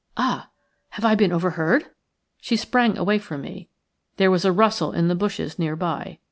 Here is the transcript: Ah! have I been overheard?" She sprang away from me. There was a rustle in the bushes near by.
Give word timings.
Ah! 0.17 0.49
have 0.89 1.05
I 1.05 1.13
been 1.13 1.31
overheard?" 1.31 1.91
She 2.39 2.55
sprang 2.55 2.97
away 2.97 3.19
from 3.19 3.41
me. 3.41 3.69
There 4.17 4.31
was 4.31 4.45
a 4.45 4.51
rustle 4.51 4.93
in 4.93 5.09
the 5.09 5.13
bushes 5.15 5.59
near 5.59 5.75
by. 5.75 6.17